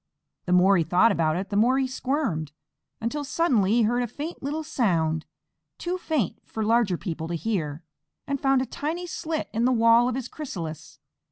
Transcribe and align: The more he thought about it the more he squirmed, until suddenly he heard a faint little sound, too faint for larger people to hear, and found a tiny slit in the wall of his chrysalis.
The 0.45 0.51
more 0.51 0.77
he 0.77 0.83
thought 0.83 1.11
about 1.11 1.35
it 1.35 1.49
the 1.51 1.55
more 1.55 1.77
he 1.77 1.85
squirmed, 1.85 2.53
until 2.99 3.23
suddenly 3.23 3.73
he 3.73 3.81
heard 3.83 4.01
a 4.01 4.07
faint 4.07 4.41
little 4.41 4.63
sound, 4.63 5.27
too 5.77 5.99
faint 5.99 6.39
for 6.43 6.63
larger 6.63 6.97
people 6.97 7.27
to 7.27 7.35
hear, 7.35 7.83
and 8.25 8.41
found 8.41 8.63
a 8.63 8.65
tiny 8.65 9.05
slit 9.05 9.47
in 9.53 9.65
the 9.65 9.71
wall 9.71 10.09
of 10.09 10.15
his 10.15 10.27
chrysalis. 10.27 10.97